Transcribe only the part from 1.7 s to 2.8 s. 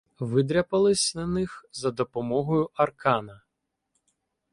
за допомогою